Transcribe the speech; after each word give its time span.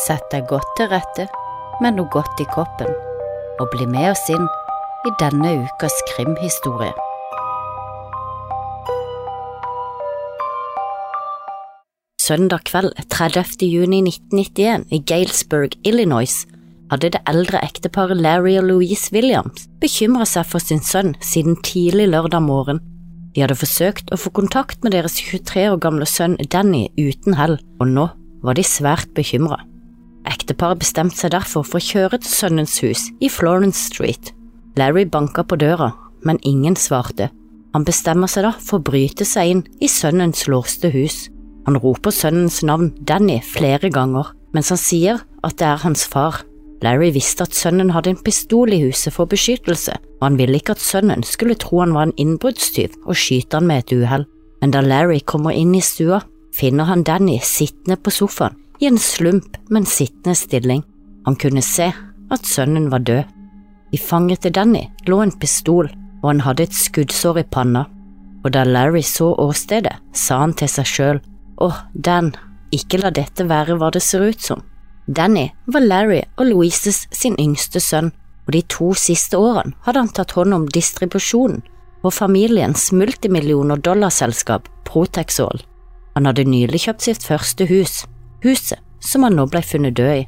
Sett 0.00 0.30
deg 0.32 0.46
godt 0.48 0.68
til 0.78 0.88
rette 0.88 1.26
med 1.84 1.98
noe 1.98 2.08
godt 2.12 2.40
i 2.40 2.46
koppen, 2.48 2.88
og 3.60 3.68
bli 3.74 3.84
med 3.90 4.12
oss 4.14 4.22
inn 4.32 4.46
i 5.04 5.12
denne 5.20 5.50
ukas 5.64 5.96
krimhistorie. 6.12 6.92
Søndag 12.20 12.64
kveld 12.70 12.94
30. 13.12 13.66
juni 13.66 14.00
1991 14.06 14.86
i 14.94 15.00
Galesburg, 15.04 15.74
Illinois, 15.84 16.36
hadde 16.92 17.10
det 17.16 17.22
eldre 17.28 17.60
ekteparet 17.64 18.20
Larry 18.20 18.54
og 18.60 18.68
Louise 18.70 19.12
Williams 19.12 19.66
bekymret 19.82 20.30
seg 20.32 20.46
for 20.48 20.64
sin 20.64 20.80
sønn 20.84 21.12
siden 21.20 21.58
tidlig 21.66 22.08
lørdag 22.14 22.44
morgen. 22.46 22.80
De 23.34 23.44
hadde 23.44 23.58
forsøkt 23.58 24.14
å 24.14 24.18
få 24.18 24.32
kontakt 24.34 24.80
med 24.84 24.96
deres 24.96 25.18
23 25.20 25.68
år 25.74 25.82
gamle 25.82 26.08
sønn 26.08 26.38
Danny 26.48 26.86
uten 26.98 27.36
hell, 27.38 27.58
og 27.82 27.92
nå 27.92 28.08
var 28.46 28.56
de 28.56 28.64
svært 28.64 29.12
bekymret. 29.14 29.69
Ekteparet 30.50 30.80
bestemte 30.82 31.14
seg 31.14 31.30
derfor 31.30 31.62
for 31.62 31.78
å 31.78 31.86
kjøre 31.86 32.18
til 32.18 32.32
sønnens 32.34 32.72
hus 32.82 33.04
i 33.22 33.28
Florence 33.30 33.84
Street. 33.86 34.32
Larry 34.74 35.04
banka 35.06 35.44
på 35.46 35.54
døra, 35.60 35.92
men 36.26 36.40
ingen 36.42 36.74
svarte. 36.74 37.28
Han 37.70 37.84
bestemmer 37.86 38.26
seg 38.26 38.48
da 38.48 38.50
for 38.58 38.80
å 38.80 38.82
bryte 38.88 39.22
seg 39.22 39.52
inn 39.52 39.60
i 39.78 39.86
sønnens 39.86 40.48
låste 40.50 40.90
hus. 40.90 41.28
Han 41.68 41.78
roper 41.78 42.10
sønnens 42.10 42.64
navn 42.66 42.90
Danny 43.06 43.36
flere 43.46 43.92
ganger, 43.94 44.32
mens 44.50 44.72
han 44.74 44.80
sier 44.82 45.20
at 45.46 45.54
det 45.60 45.68
er 45.68 45.84
hans 45.84 46.02
far. 46.10 46.40
Larry 46.82 47.12
visste 47.14 47.46
at 47.46 47.54
sønnen 47.54 47.92
hadde 47.94 48.16
en 48.16 48.24
pistol 48.26 48.74
i 48.74 48.80
huset 48.82 49.14
for 49.14 49.30
beskyttelse, 49.30 50.00
og 50.18 50.24
han 50.26 50.40
ville 50.40 50.58
ikke 50.58 50.74
at 50.74 50.82
sønnen 50.82 51.22
skulle 51.22 51.54
tro 51.62 51.84
han 51.84 51.94
var 51.94 52.08
en 52.08 52.16
innbruddstyv 52.18 53.04
og 53.04 53.14
skyte 53.14 53.60
han 53.60 53.70
med 53.70 53.84
et 53.84 53.94
uhell. 54.00 54.26
Men 54.58 54.74
da 54.74 54.82
Larry 54.82 55.20
kommer 55.22 55.54
inn 55.54 55.76
i 55.78 55.84
stua, 55.84 56.24
finner 56.50 56.90
han 56.90 57.06
Danny 57.06 57.38
sittende 57.38 58.00
på 58.02 58.10
sofaen 58.18 58.58
i 58.80 58.86
en 58.88 58.98
slump, 58.98 59.56
men 59.68 59.86
sittende 59.86 60.34
stilling. 60.34 60.82
Han 61.26 61.36
kunne 61.36 61.62
se 61.62 61.90
at 62.30 62.46
sønnen 62.46 62.88
var 62.90 63.04
død. 63.04 63.24
I 63.92 63.98
fanget 63.98 64.40
til 64.44 64.54
Danny 64.54 64.84
lå 65.06 65.20
en 65.22 65.32
pistol, 65.38 65.90
og 66.22 66.28
han 66.30 66.44
hadde 66.46 66.68
et 66.68 66.76
skuddsår 66.76 67.42
i 67.42 67.48
panna. 67.52 67.84
Og 68.44 68.52
da 68.54 68.64
Larry 68.64 69.02
så 69.04 69.34
åstedet, 69.36 69.96
sa 70.16 70.40
han 70.40 70.54
til 70.56 70.70
seg 70.70 70.88
sjøl, 70.88 71.20
åh, 71.60 71.76
Dan, 71.94 72.32
ikke 72.72 73.02
la 73.02 73.10
dette 73.10 73.44
være 73.48 73.76
hva 73.76 73.90
det 73.92 74.02
ser 74.02 74.24
ut 74.30 74.40
som. 74.40 74.62
Danny 75.06 75.48
var 75.66 75.84
Larry 75.84 76.22
og 76.38 76.46
Louises 76.46 77.06
sin 77.12 77.36
yngste 77.40 77.82
sønn, 77.82 78.12
og 78.46 78.54
de 78.54 78.62
to 78.70 78.92
siste 78.96 79.36
årene 79.36 79.74
hadde 79.84 80.04
han 80.04 80.14
tatt 80.14 80.32
hånd 80.38 80.54
om 80.54 80.68
distribusjonen 80.70 81.60
og 82.00 82.14
familiens 82.16 82.88
multimillioner 82.96 83.80
dollarselskap 83.84 84.70
Protexol. 84.88 85.60
Han 86.14 86.26
hadde 86.26 86.48
nylig 86.48 86.86
kjøpt 86.86 87.04
sitt 87.04 87.26
første 87.26 87.66
hus, 87.68 88.04
huset 88.44 88.78
som 89.00 89.24
han 89.24 89.36
nå 89.38 89.46
ble 89.50 89.62
funnet 89.64 89.96
død 89.96 90.22
i. 90.22 90.26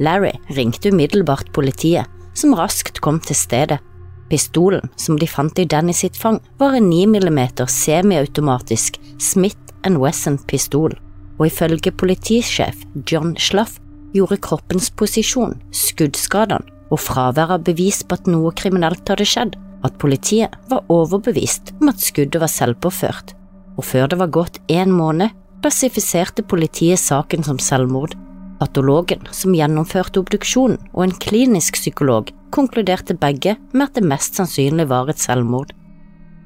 Larry 0.00 0.32
ringte 0.54 0.92
umiddelbart 0.92 1.52
politiet, 1.52 2.06
som 2.34 2.54
raskt 2.56 3.00
kom 3.02 3.18
til 3.20 3.36
stedet. 3.36 3.80
Pistolen 4.28 4.90
som 5.00 5.16
de 5.18 5.26
fant 5.26 5.58
i 5.58 5.64
Danny 5.64 5.94
sitt 5.96 6.16
fang, 6.16 6.38
var 6.60 6.76
en 6.76 6.90
9 6.90 7.06
mm 7.16 7.40
semiautomatisk 7.66 9.00
Smith 9.18 9.58
Wesson-pistol, 9.88 10.92
og 11.38 11.46
ifølge 11.46 11.92
politisjef 11.96 12.82
John 13.08 13.34
Schlaff 13.40 13.78
gjorde 14.12 14.40
kroppens 14.44 14.90
posisjon, 14.90 15.56
skuddskadene 15.72 16.76
og 16.92 17.00
fravær 17.00 17.54
av 17.56 17.64
bevis 17.64 18.02
på 18.02 18.16
at 18.16 18.28
noe 18.28 18.52
kriminelt 18.56 19.08
hadde 19.08 19.26
skjedd, 19.28 19.56
at 19.84 19.98
politiet 20.02 20.54
var 20.70 20.86
overbevist 20.92 21.74
om 21.78 21.92
at 21.92 22.02
skuddet 22.02 22.40
var 22.42 22.50
selvpåført, 22.52 23.34
og 23.78 23.84
før 23.86 24.10
det 24.10 24.18
var 24.20 24.32
gått 24.34 24.60
en 24.72 24.92
måned, 24.92 25.32
klassifiserte 25.62 26.44
politiet 26.46 27.00
saken 27.02 27.44
som 27.46 27.58
selvmord. 27.62 28.14
Patologen 28.58 29.22
som 29.30 29.54
gjennomførte 29.54 30.22
obduksjonen 30.22 30.80
og 30.92 31.04
en 31.04 31.16
klinisk 31.22 31.78
psykolog 31.78 32.32
konkluderte 32.54 33.14
begge 33.14 33.54
med 33.72 33.86
at 33.86 33.98
det 33.98 34.06
mest 34.08 34.38
sannsynlig 34.38 34.88
var 34.90 35.10
et 35.10 35.22
selvmord. 35.22 35.70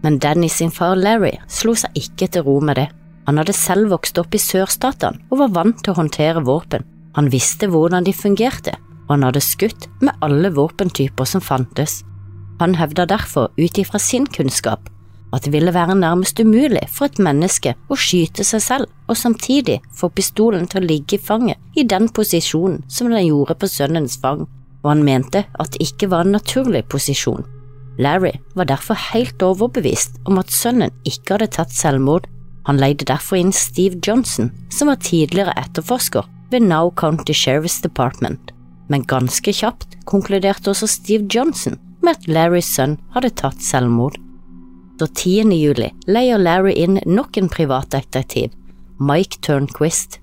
Men 0.03 0.19
Danny 0.19 0.49
sin 0.51 0.73
far 0.75 0.97
Larry 0.99 1.37
slo 1.49 1.77
seg 1.79 1.95
ikke 1.97 2.29
til 2.35 2.45
ro 2.47 2.59
med 2.61 2.81
det. 2.81 2.89
Han 3.29 3.39
hadde 3.39 3.55
selv 3.55 3.93
vokst 3.93 4.19
opp 4.19 4.35
i 4.35 4.43
sørstatene 4.43 5.23
og 5.31 5.45
var 5.45 5.55
vant 5.61 5.79
til 5.79 5.95
å 5.95 6.01
håndtere 6.01 6.43
våpen, 6.43 6.83
han 7.17 7.29
visste 7.33 7.69
hvordan 7.69 8.07
de 8.07 8.15
fungerte, 8.17 8.73
og 9.07 9.17
han 9.17 9.27
hadde 9.29 9.45
skutt 9.45 9.89
med 10.01 10.17
alle 10.25 10.51
våpentyper 10.55 11.29
som 11.29 11.45
fantes. 11.45 12.01
Han 12.61 12.77
hevda 12.79 13.05
derfor, 13.11 13.51
ut 13.59 13.79
ifra 13.79 14.01
sin 14.01 14.27
kunnskap, 14.27 14.89
at 15.33 15.47
det 15.47 15.53
ville 15.55 15.73
være 15.75 15.97
nærmest 15.97 16.41
umulig 16.41 16.85
for 16.93 17.09
et 17.09 17.21
menneske 17.23 17.75
å 17.89 17.97
skyte 17.99 18.45
seg 18.45 18.63
selv 18.65 19.09
og 19.09 19.19
samtidig 19.19 19.79
få 19.97 20.11
pistolen 20.13 20.69
til 20.69 20.83
å 20.83 20.89
ligge 20.91 21.17
i 21.17 21.23
fanget 21.23 21.79
i 21.79 21.87
den 21.89 22.11
posisjonen 22.13 22.83
som 22.93 23.11
den 23.11 23.27
gjorde 23.27 23.57
på 23.59 23.71
sønnens 23.71 24.19
fang, 24.21 24.45
og 24.83 24.91
han 24.91 25.05
mente 25.07 25.47
at 25.53 25.73
det 25.75 25.89
ikke 25.89 26.11
var 26.13 26.27
en 26.27 26.37
naturlig 26.37 26.85
posisjon. 26.93 27.45
Larry 27.99 28.33
var 28.57 28.69
derfor 28.69 28.97
helt 29.13 29.43
overbevist 29.45 30.17
om 30.29 30.41
at 30.41 30.53
sønnen 30.53 30.93
ikke 31.09 31.37
hadde 31.37 31.53
tatt 31.57 31.75
selvmord. 31.77 32.27
Han 32.69 32.81
leide 32.81 33.09
derfor 33.09 33.41
inn 33.41 33.53
Steve 33.53 34.01
Johnson, 34.05 34.51
som 34.71 34.89
var 34.89 35.01
tidligere 35.03 35.55
etterforsker 35.61 36.29
ved 36.53 36.65
Now 36.69 36.91
County 36.97 37.35
Sheriff's 37.37 37.81
Department, 37.83 38.53
men 38.89 39.07
ganske 39.09 39.53
kjapt 39.53 39.97
konkluderte 40.09 40.73
også 40.73 40.89
Steve 40.89 41.29
Johnson 41.33 41.79
med 42.03 42.17
at 42.17 42.29
Larrys 42.29 42.69
sønn 42.75 42.99
hadde 43.15 43.33
tatt 43.39 43.63
selvmord. 43.65 44.19
Så 45.01 45.09
10. 45.09 45.53
juli 45.57 45.89
leier 46.07 46.39
Larry 46.39 46.75
inn 46.79 47.01
nok 47.07 47.39
en 47.41 47.49
privatdetektiv, 47.51 48.53
Mike 49.01 49.41
Turnquist. 49.43 50.21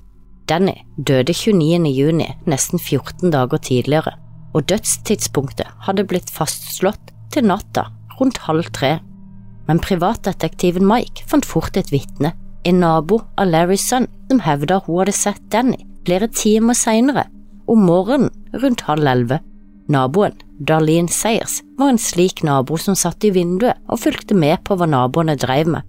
Danny 0.49 0.77
døde 0.97 1.33
29. 1.33 1.89
juni, 1.93 2.25
nesten 2.49 2.79
14 2.79 3.33
dager 3.33 3.61
tidligere, 3.61 4.15
og 4.53 4.65
dødstidspunktet 4.69 5.67
hadde 5.85 6.07
blitt 6.09 6.31
fastslått 6.33 7.11
til 7.33 7.45
natta 7.49 7.89
rundt 8.19 8.39
halv 8.47 8.71
tre. 8.73 8.97
Men 9.67 9.81
privatdetektiven 9.83 10.87
Mike 10.89 11.27
fant 11.29 11.45
fort 11.45 11.77
et 11.77 11.91
vitne, 11.93 12.33
en 12.65 12.81
nabo 12.81 13.21
av 13.37 13.51
Larrys 13.51 13.85
sønn, 13.91 14.07
som 14.29 14.41
hevda 14.45 14.79
hun 14.85 15.03
hadde 15.03 15.17
sett 15.17 15.43
Danny 15.53 15.77
flere 16.07 16.29
timer 16.33 16.77
senere, 16.77 17.27
om 17.69 17.83
morgenen 17.85 18.31
rundt 18.63 18.87
halv 18.87 19.05
elleve. 19.05 19.39
Naboen, 19.89 20.35
Darlene 20.61 21.09
Sayers, 21.09 21.63
var 21.77 21.89
en 21.89 21.97
slik 21.97 22.43
nabo 22.45 22.77
som 22.77 22.93
satt 22.95 23.25
i 23.25 23.31
vinduet 23.33 23.79
og 23.89 24.03
fulgte 24.03 24.35
med 24.37 24.61
på 24.67 24.75
hva 24.77 24.85
naboene 24.85 25.33
drev 25.39 25.71
med. 25.73 25.85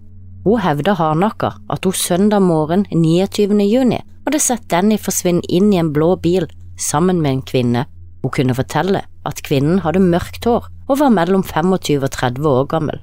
Hun 0.47 0.63
hevder 0.65 0.97
hardnakka 0.97 1.51
at 1.69 1.85
hun 1.85 1.93
søndag 1.93 2.41
morgen 2.41 2.87
29. 2.89 3.61
juni 3.69 3.99
hadde 4.25 4.41
sett 4.41 4.65
Danny 4.73 4.97
forsvinne 4.97 5.45
inn 5.53 5.69
i 5.75 5.81
en 5.83 5.91
blå 5.93 6.15
bil 6.17 6.47
sammen 6.81 7.21
med 7.21 7.31
en 7.31 7.43
kvinne. 7.51 7.83
Hun 8.23 8.33
kunne 8.33 8.57
fortelle 8.57 9.03
at 9.29 9.43
kvinnen 9.45 9.83
hadde 9.85 10.01
mørkt 10.01 10.49
hår 10.49 10.71
og 10.89 11.01
var 11.03 11.13
mellom 11.13 11.45
25 11.45 12.01
og 12.01 12.11
30 12.17 12.49
år 12.49 12.71
gammel. 12.73 13.03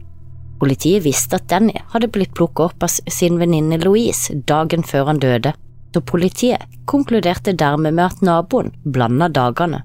Politiet 0.57 1.05
visste 1.05 1.37
at 1.37 1.45
Danny 1.51 1.77
hadde 1.91 2.09
blitt 2.09 2.33
plukket 2.33 2.71
opp 2.71 2.87
av 2.87 3.13
sin 3.13 3.37
venninne 3.37 3.77
Louise 3.83 4.33
dagen 4.49 4.81
før 4.81 5.11
han 5.11 5.21
døde, 5.21 5.53
så 5.93 6.01
politiet 6.01 6.65
konkluderte 6.89 7.53
dermed 7.53 7.93
med 7.93 8.07
at 8.07 8.25
naboen 8.25 8.73
blanda 8.81 9.29
dagene. 9.29 9.83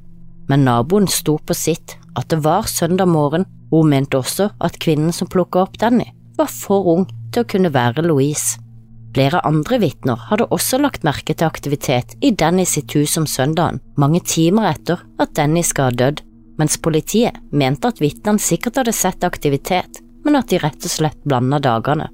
Men 0.50 0.64
naboen 0.66 1.08
sto 1.08 1.38
på 1.38 1.54
sitt, 1.56 1.96
at 2.18 2.28
det 2.32 2.42
var 2.44 2.68
søndag 2.68 3.08
morgen, 3.08 3.46
hun 3.70 3.88
mente 3.88 4.18
også 4.18 4.50
at 4.60 4.78
kvinnen 4.82 5.14
som 5.16 5.30
plukka 5.30 5.62
opp 5.64 5.78
Danny, 5.80 6.10
var 6.36 6.50
for 6.52 6.88
ung 6.94 7.06
til 7.32 7.44
å 7.44 7.48
kunne 7.48 7.72
være 7.72 8.04
Louise. 8.04 8.58
Flere 9.12 9.42
andre 9.44 9.78
vitner 9.82 10.20
hadde 10.30 10.48
også 10.54 10.78
lagt 10.80 11.04
merke 11.04 11.34
til 11.36 11.48
aktivitet 11.48 12.14
i 12.24 12.32
Danny 12.32 12.64
sitt 12.68 12.94
hus 12.96 13.18
om 13.20 13.26
søndagen, 13.28 13.80
mange 14.00 14.22
timer 14.24 14.70
etter 14.70 15.02
at 15.20 15.34
Danny 15.36 15.64
skal 15.64 15.90
ha 15.90 15.96
dødd, 16.00 16.22
mens 16.60 16.78
politiet 16.80 17.36
mente 17.52 17.88
at 17.88 18.00
vitnene 18.00 18.40
sikkert 18.40 18.80
hadde 18.80 18.96
sett 18.96 19.24
aktivitet, 19.24 20.00
men 20.24 20.38
at 20.38 20.48
de 20.52 20.60
rett 20.62 20.80
og 20.80 20.92
slett 20.92 21.20
blanda 21.28 21.60
dagene. 21.60 22.08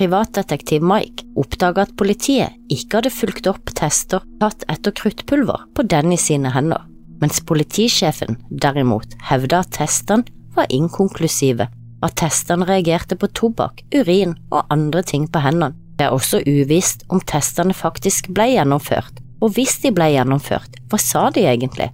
Privatdetektiv 0.00 0.84
Mike 0.88 1.26
oppdaga 1.36 1.84
at 1.84 1.96
politiet 2.00 2.56
ikke 2.72 3.00
hadde 3.00 3.12
fulgt 3.12 3.48
opp 3.50 3.74
tester 3.76 4.24
tatt 4.40 4.64
etter 4.72 4.94
kruttpulver 4.96 5.66
på 5.76 5.84
Danny 5.84 6.16
sine 6.20 6.52
hender, 6.54 6.80
mens 7.22 7.40
politisjefen 7.46 8.40
derimot 8.50 9.14
hevda 9.30 9.62
at 9.62 9.72
testene 9.78 10.26
var 10.56 10.66
inkonklusive, 10.74 11.68
at 12.02 12.16
testene 12.18 12.66
reagerte 12.68 13.16
på 13.16 13.30
tobakk, 13.30 13.84
urin 13.94 14.34
og 14.50 14.66
andre 14.74 15.04
ting 15.06 15.28
på 15.30 15.42
hendene. 15.44 15.76
Det 15.96 16.08
er 16.08 16.14
også 16.16 16.42
uvisst 16.48 17.04
om 17.12 17.22
testene 17.22 17.74
faktisk 17.76 18.32
ble 18.34 18.48
gjennomført, 18.56 19.20
og 19.42 19.54
hvis 19.56 19.78
de 19.84 19.92
ble 19.94 20.10
gjennomført, 20.14 20.80
hva 20.90 20.98
sa 20.98 21.28
de 21.30 21.46
egentlig? 21.46 21.92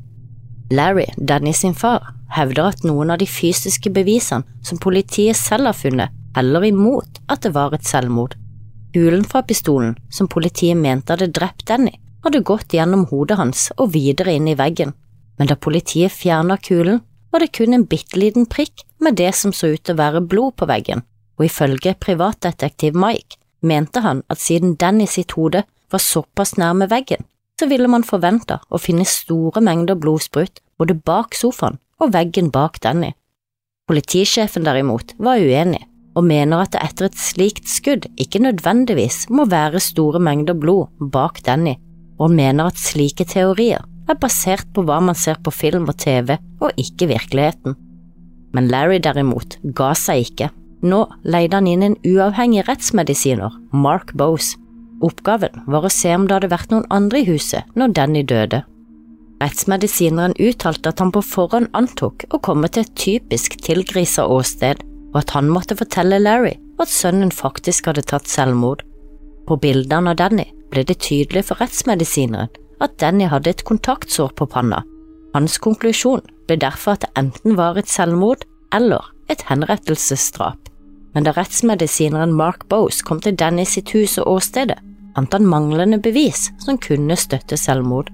Larry, 0.72 1.06
Danny 1.16 1.52
sin 1.52 1.74
far, 1.76 2.14
hevder 2.32 2.72
at 2.72 2.84
noen 2.84 3.12
av 3.12 3.20
de 3.20 3.28
fysiske 3.28 3.92
bevisene 3.92 4.44
som 4.64 4.80
politiet 4.80 5.36
selv 5.36 5.70
har 5.70 5.76
funnet, 5.76 6.14
heller 6.36 6.66
imot 6.68 7.20
at 7.28 7.42
det 7.44 7.54
var 7.56 7.74
et 7.74 7.88
selvmord. 7.88 8.36
Hulen 8.96 9.24
fra 9.28 9.42
pistolen, 9.44 9.96
som 10.10 10.28
politiet 10.28 10.76
mente 10.76 11.12
hadde 11.12 11.32
drept 11.36 11.66
Danny, 11.68 11.92
hadde 12.24 12.44
gått 12.44 12.74
gjennom 12.74 13.06
hodet 13.10 13.38
hans 13.40 13.68
og 13.76 13.92
videre 13.96 14.34
inn 14.36 14.48
i 14.50 14.56
veggen, 14.58 14.94
men 15.38 15.48
da 15.50 15.56
politiet 15.56 16.12
fjerna 16.12 16.58
kulen, 16.58 17.00
var 17.30 17.44
det 17.44 17.52
kun 17.56 17.74
en 17.76 17.86
bitte 17.86 18.18
liten 18.18 18.46
prikk 18.50 18.84
med 19.04 19.18
det 19.20 19.32
som 19.36 19.52
så 19.52 19.74
ut 19.74 19.82
til 19.84 19.94
å 19.94 20.02
være 20.02 20.24
blod 20.24 20.56
på 20.58 20.68
veggen, 20.68 21.04
og 21.38 21.46
ifølge 21.46 21.94
privatdetektiv 22.00 22.96
Mike 22.98 23.38
mente 23.60 24.02
han 24.04 24.22
at 24.32 24.40
siden 24.40 24.76
Danny 24.80 25.06
sitt 25.06 25.34
hode 25.36 25.64
var 25.92 26.02
såpass 26.02 26.56
nærme 26.58 26.88
veggen, 26.90 27.24
så 27.58 27.68
ville 27.70 27.90
man 27.90 28.06
forvente 28.06 28.60
å 28.70 28.80
finne 28.80 29.06
store 29.08 29.62
mengder 29.64 29.98
blodsprut 29.98 30.62
både 30.78 30.96
bak 31.06 31.36
sofaen 31.36 31.78
og 31.98 32.12
veggen 32.14 32.52
bak 32.54 32.78
Danny. 32.82 33.12
Politisjefen 33.88 34.66
derimot 34.66 35.14
var 35.18 35.40
uenig, 35.40 35.82
og 36.14 36.26
mener 36.26 36.64
at 36.64 36.74
det 36.74 36.82
etter 36.82 37.08
et 37.08 37.20
slikt 37.20 37.70
skudd 37.70 38.08
ikke 38.20 38.42
nødvendigvis 38.42 39.26
må 39.30 39.46
være 39.50 39.82
store 39.82 40.20
mengder 40.22 40.58
blod 40.58 40.90
bak 41.14 41.42
Danny, 41.46 41.76
og 42.18 42.34
mener 42.34 42.70
at 42.70 42.80
slike 42.80 43.26
teorier 43.30 43.84
er 44.08 44.18
basert 44.20 44.68
på 44.74 44.84
hva 44.86 44.98
man 45.04 45.16
ser 45.18 45.38
på 45.44 45.52
film 45.54 45.88
og 45.90 45.98
TV, 46.00 46.36
og 46.60 46.72
ikke 46.80 47.10
virkeligheten. 47.12 47.76
Men 48.56 48.70
Larry 48.72 48.98
derimot 49.04 49.58
ga 49.76 49.92
seg 49.98 50.28
ikke. 50.28 50.48
Nå 50.82 51.04
leide 51.26 51.58
han 51.58 51.68
inn 51.68 51.84
en 51.84 51.98
uavhengig 52.06 52.64
rettsmedisiner, 52.68 53.54
Mark 53.72 54.14
Bose. 54.16 54.56
Oppgaven 55.04 55.62
var 55.70 55.86
å 55.86 55.92
se 55.92 56.10
om 56.14 56.26
det 56.26 56.38
hadde 56.38 56.50
vært 56.50 56.72
noen 56.72 56.86
andre 56.94 57.20
i 57.22 57.28
huset 57.28 57.66
når 57.78 57.94
Danny 57.94 58.24
døde. 58.26 58.64
Rettsmedisineren 59.38 60.34
uttalte 60.42 60.90
at 60.90 61.02
han 61.02 61.12
på 61.14 61.22
forhånd 61.22 61.68
antok 61.78 62.24
å 62.34 62.40
komme 62.42 62.70
til 62.72 62.82
et 62.82 62.94
typisk 62.98 63.54
tilgrisa 63.62 64.26
åsted, 64.26 64.82
og 65.12 65.20
at 65.22 65.34
han 65.36 65.50
måtte 65.50 65.78
fortelle 65.78 66.18
Larry 66.18 66.56
at 66.82 66.90
sønnen 66.90 67.30
faktisk 67.34 67.90
hadde 67.90 68.06
tatt 68.10 68.26
selvmord. 68.30 68.82
På 69.46 69.56
bildene 69.60 70.12
av 70.12 70.18
Danny 70.18 70.48
ble 70.72 70.82
det 70.84 70.98
tydelig 71.06 71.46
for 71.48 71.62
rettsmedisineren 71.62 72.50
at 72.84 72.98
Danny 73.00 73.28
hadde 73.30 73.50
et 73.50 73.64
kontaktsår 73.66 74.32
på 74.38 74.46
panna. 74.50 74.82
Hans 75.34 75.58
konklusjon 75.62 76.24
ble 76.48 76.58
derfor 76.60 76.96
at 76.96 77.04
det 77.04 77.12
enten 77.20 77.56
var 77.58 77.78
et 77.78 77.90
selvmord 77.90 78.44
eller 78.74 79.12
et 79.32 79.42
henrettelsesdrap. 79.48 80.58
Men 81.14 81.26
da 81.26 81.34
rettsmedisineren 81.36 82.34
Mark 82.36 82.68
Bose 82.70 83.04
kom 83.04 83.20
til 83.24 83.36
Danny 83.36 83.64
sitt 83.68 83.92
hus 83.96 84.18
og 84.20 84.38
åstedet, 84.38 84.78
fant 85.16 85.34
han 85.34 85.48
manglende 85.50 85.98
bevis 85.98 86.48
som 86.62 86.78
kunne 86.78 87.16
støtte 87.18 87.58
selvmord. 87.58 88.12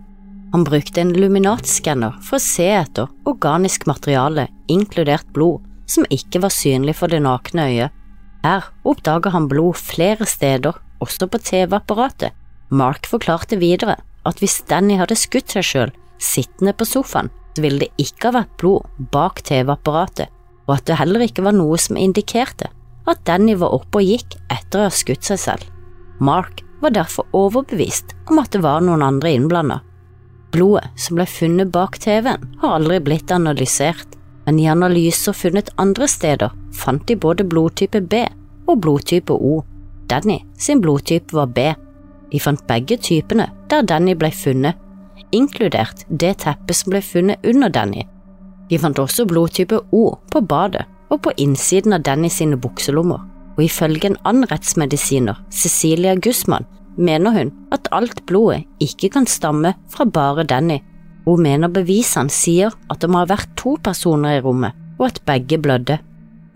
Han 0.54 0.64
brukte 0.64 1.02
en 1.02 1.12
luminatskanner 1.12 2.14
for 2.22 2.38
å 2.38 2.42
se 2.42 2.68
etter 2.70 3.10
organisk 3.28 3.88
materiale, 3.90 4.46
inkludert 4.70 5.26
blod, 5.34 5.64
som 5.90 6.06
ikke 6.14 6.40
var 6.44 6.54
synlig 6.54 6.94
for 7.00 7.12
det 7.12 7.20
nakne 7.24 7.66
øyet. 7.68 7.92
Her 8.44 8.70
oppdaga 8.86 9.32
han 9.34 9.48
blod 9.50 9.76
flere 9.80 10.26
steder, 10.28 10.78
også 11.02 11.28
på 11.28 11.40
TV-apparatet. 11.42 12.32
Mark 12.70 13.08
forklarte 13.10 13.58
videre 13.60 13.98
at 14.28 14.40
hvis 14.40 14.62
Danny 14.68 14.98
hadde 15.00 15.16
skutt 15.18 15.54
seg 15.54 15.66
selv 15.68 16.00
sittende 16.22 16.74
på 16.76 16.86
sofaen, 16.88 17.30
så 17.54 17.62
ville 17.62 17.84
det 17.84 18.02
ikke 18.02 18.30
ha 18.30 18.40
vært 18.40 18.56
blod 18.58 19.04
bak 19.14 19.42
TV-apparatet, 19.46 20.30
og 20.66 20.76
at 20.78 20.86
det 20.88 20.98
heller 20.98 21.24
ikke 21.26 21.44
var 21.44 21.54
noe 21.54 21.78
som 21.78 21.98
indikerte 22.00 22.70
at 23.10 23.20
Danny 23.28 23.54
var 23.60 23.74
oppe 23.76 24.00
og 24.00 24.08
gikk 24.08 24.38
etter 24.52 24.80
å 24.80 24.86
ha 24.88 24.94
skutt 24.94 25.26
seg 25.28 25.40
selv. 25.40 25.66
Mark 26.24 26.62
var 26.80 26.94
derfor 26.96 27.28
overbevist 27.36 28.14
om 28.30 28.40
at 28.40 28.52
det 28.54 28.62
var 28.64 28.82
noen 28.84 29.04
andre 29.04 29.34
innblanda. 29.36 29.80
Blodet 30.54 30.86
som 31.00 31.18
ble 31.18 31.26
funnet 31.28 31.72
bak 31.74 31.98
TV-en, 32.00 32.42
har 32.62 32.76
aldri 32.78 33.00
blitt 33.02 33.32
analysert, 33.34 34.16
men 34.46 34.60
i 34.60 34.68
analyser 34.70 35.36
funnet 35.36 35.72
andre 35.80 36.08
steder 36.08 36.52
fant 36.74 37.04
de 37.08 37.16
både 37.16 37.46
blodtype 37.48 38.00
B 38.10 38.24
og 38.68 38.80
blodtype 38.84 39.34
O. 39.34 39.62
Danny 40.08 40.40
sin 40.60 40.82
blodtype 40.84 41.34
var 41.34 41.50
B. 41.52 41.72
De 42.34 42.40
fant 42.42 42.58
begge 42.66 42.96
typene 42.98 43.46
der 43.70 43.84
Danny 43.86 44.16
ble 44.18 44.32
funnet, 44.34 44.74
inkludert 45.30 46.02
det 46.10 46.32
teppet 46.42 46.80
som 46.80 46.90
ble 46.90 47.00
funnet 47.02 47.46
under 47.46 47.70
Danny. 47.70 48.02
De 48.66 48.78
fant 48.82 48.98
også 48.98 49.26
blodtype 49.30 49.78
O 49.94 50.16
på 50.32 50.42
badet 50.42 50.82
og 51.14 51.20
på 51.22 51.34
innsiden 51.38 51.94
av 51.94 52.02
Danny 52.02 52.30
sine 52.32 52.58
bukselommer, 52.58 53.20
og 53.54 53.60
ifølge 53.62 54.10
en 54.10 54.18
annen 54.26 54.48
rettsmedisiner, 54.50 55.38
Cecilia 55.54 56.16
Gussmann, 56.18 56.66
mener 56.96 57.36
hun 57.36 57.52
at 57.74 57.86
alt 57.94 58.24
blodet 58.26 58.64
ikke 58.82 59.12
kan 59.14 59.30
stamme 59.30 59.76
fra 59.94 60.06
bare 60.06 60.42
Danny. 60.42 60.80
Hun 61.28 61.46
mener 61.46 61.70
bevisene 61.70 62.34
sier 62.34 62.74
at 62.90 62.98
det 63.02 63.10
må 63.10 63.22
ha 63.22 63.30
vært 63.30 63.54
to 63.60 63.76
personer 63.82 64.40
i 64.40 64.42
rommet, 64.42 64.74
og 64.98 65.06
at 65.12 65.22
begge 65.26 65.60
blødde. 65.62 66.00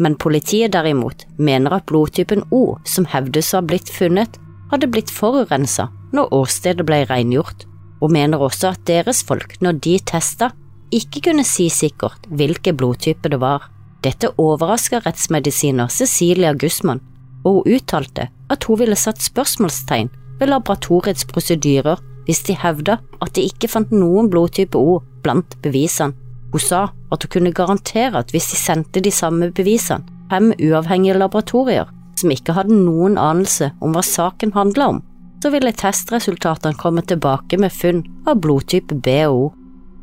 Men 0.03 0.19
politiet 0.19 0.75
derimot 0.75 1.25
mener 1.39 1.79
at 1.79 1.87
blodtypen 1.87 2.45
O, 2.51 2.81
som 2.87 3.07
hevdes 3.15 3.55
å 3.55 3.61
ha 3.61 3.67
blitt 3.67 3.91
funnet, 3.95 4.39
hadde 4.73 4.91
blitt 4.93 5.13
forurensa 5.13 5.89
når 6.15 6.33
åstedet 6.35 6.87
ble 6.89 7.03
rengjort, 7.09 7.67
og 8.01 8.13
mener 8.15 8.41
også 8.41 8.73
at 8.73 8.85
deres 8.89 9.23
folk, 9.27 9.57
når 9.65 9.81
de 9.85 9.97
testa, 10.07 10.53
ikke 10.95 11.23
kunne 11.29 11.45
si 11.45 11.69
sikkert 11.73 12.29
hvilken 12.31 12.77
blodtype 12.79 13.29
det 13.29 13.41
var. 13.43 13.69
Dette 14.05 14.31
overraska 14.39 15.03
rettsmedisiner 15.05 15.91
Cecilia 15.93 16.55
Gussmann, 16.55 17.03
og 17.45 17.65
hun 17.65 17.77
uttalte 17.77 18.29
at 18.49 18.65
hun 18.65 18.81
ville 18.81 18.97
satt 18.97 19.21
spørsmålstegn 19.23 20.11
ved 20.39 20.53
laboratoriets 20.53 21.27
prosedyrer 21.29 22.01
hvis 22.29 22.45
de 22.47 22.57
hevda 22.61 22.99
at 23.25 23.35
de 23.37 23.45
ikke 23.49 23.71
fant 23.73 23.93
noen 23.93 24.29
blodtype 24.31 24.79
O 24.79 25.01
blant 25.25 25.57
bevisene. 25.65 26.15
Hun 26.53 26.63
sa 26.63 26.87
at 27.13 27.25
hun 27.25 27.33
kunne 27.33 27.53
garantere 27.57 28.21
at 28.21 28.31
hvis 28.33 28.51
de 28.53 28.57
sendte 28.57 29.03
de 29.05 29.13
samme 29.13 29.51
bevisene, 29.53 30.05
fem 30.31 30.53
uavhengige 30.57 31.19
laboratorier 31.19 31.89
som 32.19 32.33
ikke 32.35 32.57
hadde 32.57 32.75
noen 32.75 33.19
anelse 33.21 33.71
om 33.85 33.95
hva 33.95 34.03
saken 34.05 34.55
handla 34.57 34.91
om, 34.95 35.01
så 35.43 35.53
ville 35.55 35.75
testresultatene 35.75 36.79
komme 36.79 37.05
tilbake 37.07 37.59
med 37.63 37.75
funn 37.75 38.03
av 38.27 38.41
blodtype 38.43 38.99
B 39.05 39.21
og 39.29 39.39
O. 39.39 39.47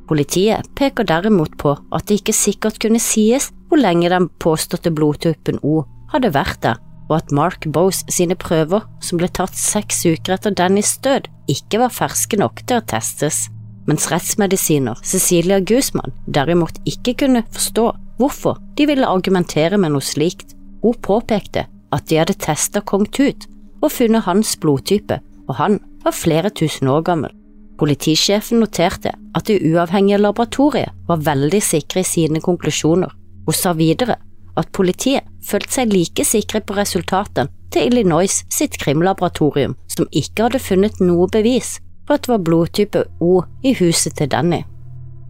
Politiet 0.05 0.67
peker 0.77 1.07
derimot 1.09 1.55
på 1.57 1.73
at 1.75 2.05
det 2.07 2.19
ikke 2.19 2.35
sikkert 2.37 2.77
kunne 2.81 3.01
sies 3.01 3.49
hvor 3.69 3.81
lenge 3.81 4.11
den 4.13 4.29
påståtte 4.41 4.93
blodtypen 4.93 5.57
O 5.65 5.81
hadde 6.13 6.31
vært 6.35 6.61
der, 6.63 6.77
og 7.09 7.17
at 7.17 7.33
Mark 7.33 7.65
Bose 7.73 8.05
sine 8.13 8.37
prøver, 8.37 8.85
som 9.01 9.19
ble 9.19 9.29
tatt 9.33 9.57
seks 9.57 10.03
uker 10.05 10.37
etter 10.37 10.53
Dennis' 10.53 10.95
død, 11.01 11.27
ikke 11.51 11.81
var 11.81 11.93
ferske 11.93 12.37
nok 12.39 12.61
til 12.65 12.79
å 12.79 12.85
testes, 12.85 13.47
mens 13.89 14.07
rettsmedisiner 14.13 15.01
Cecilia 15.05 15.59
Guzman 15.61 16.13
derimot 16.25 16.79
ikke 16.89 17.17
kunne 17.25 17.45
forstå 17.53 17.89
hvorfor 18.19 18.61
de 18.77 18.87
ville 18.89 19.09
argumentere 19.09 19.77
med 19.81 19.93
noe 19.93 20.05
slikt. 20.05 20.53
Hun 20.85 20.97
påpekte 21.01 21.65
at 21.93 22.07
de 22.09 22.19
hadde 22.19 22.37
testa 22.41 22.81
kong 22.81 23.05
Tut 23.11 23.47
og 23.83 23.91
funnet 23.93 24.25
hans 24.25 24.55
blodtype, 24.61 25.19
og 25.47 25.57
han 25.59 25.79
var 26.05 26.15
flere 26.15 26.49
tusen 26.49 26.89
år 26.89 27.03
gammel. 27.05 27.33
Politisjefen 27.77 28.61
noterte 28.63 29.11
at 29.35 29.47
det 29.49 29.59
uavhengige 29.67 30.21
laboratoriet 30.21 30.95
var 31.09 31.23
veldig 31.25 31.61
sikre 31.61 32.01
i 32.01 32.07
sine 32.07 32.41
konklusjoner, 32.41 33.11
og 33.45 33.53
sa 33.53 33.75
videre 33.75 34.15
at 34.55 34.71
politiet 34.71 35.27
følte 35.43 35.81
seg 35.81 35.91
like 35.91 36.23
sikre 36.25 36.61
på 36.63 36.77
resultatene 36.77 37.51
til 37.73 37.89
Illinois 37.89 38.37
sitt 38.53 38.77
krimlaboratorium, 38.79 39.75
som 39.91 40.07
ikke 40.11 40.47
hadde 40.47 40.63
funnet 40.63 41.01
noe 41.03 41.27
bevis 41.31 41.75
for 42.07 42.15
at 42.15 42.25
det 42.25 42.31
var 42.31 42.45
blodtype 42.47 43.03
O 43.19 43.41
i 43.65 43.75
huset 43.75 44.15
til 44.15 44.31
Danny. 44.31 44.61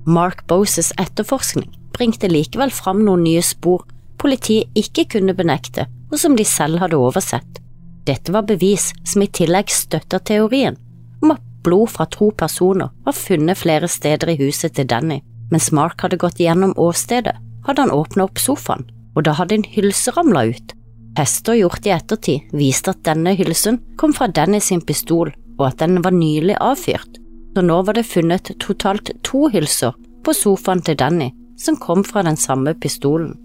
Mark 0.05 0.45
Boses 0.47 0.91
etterforskning 1.01 1.71
bringte 1.95 2.29
likevel 2.29 2.69
fram 2.69 3.01
noen 3.07 3.23
nye 3.25 3.41
spor 3.41 3.87
politiet 4.25 4.73
ikke 4.73 5.05
kunne 5.15 5.35
benekte, 5.37 5.85
og 6.09 6.17
som 6.17 6.33
de 6.37 6.45
selv 6.47 6.81
hadde 6.81 6.97
oversett. 6.97 7.61
Dette 8.05 8.33
var 8.33 8.47
bevis 8.49 8.89
som 9.05 9.21
i 9.21 9.29
tillegg 9.29 9.69
støtta 9.73 10.19
teorien 10.25 10.77
om 11.21 11.33
at 11.33 11.43
blod 11.65 11.91
fra 11.93 12.07
to 12.13 12.31
personer 12.37 12.91
var 13.05 13.17
funnet 13.17 13.57
flere 13.57 13.89
steder 13.89 14.33
i 14.33 14.37
huset 14.41 14.75
til 14.77 14.89
Danny. 14.89 15.19
Mens 15.53 15.71
Mark 15.73 16.01
hadde 16.01 16.19
gått 16.21 16.41
gjennom 16.41 16.73
åstedet, 16.81 17.35
hadde 17.65 17.85
han 17.85 17.93
åpnet 17.93 18.25
opp 18.25 18.41
sofaen, 18.41 18.85
og 19.15 19.25
da 19.25 19.35
hadde 19.37 19.59
en 19.59 19.69
hylse 19.75 20.13
ramla 20.17 20.47
ut. 20.49 20.75
Tester 21.15 21.57
gjort 21.61 21.85
i 21.87 21.93
ettertid 21.95 22.51
viste 22.57 22.93
at 22.93 23.05
denne 23.05 23.33
hylsen 23.37 23.79
kom 23.97 24.13
fra 24.13 24.27
Danny 24.27 24.59
sin 24.61 24.81
pistol, 24.85 25.31
og 25.59 25.69
at 25.69 25.79
den 25.81 26.01
var 26.03 26.13
nylig 26.13 26.57
avfyrt, 26.61 27.21
så 27.55 27.63
nå 27.63 27.81
var 27.87 27.97
det 27.97 28.09
funnet 28.09 28.51
totalt 28.59 29.13
to 29.23 29.47
hylser 29.53 29.95
på 30.25 30.33
sofaen 30.33 30.83
til 30.83 30.97
Danny 30.99 31.31
som 31.57 31.77
kom 31.79 32.03
fra 32.03 32.25
den 32.25 32.37
samme 32.37 32.73
pistolen. 32.73 33.37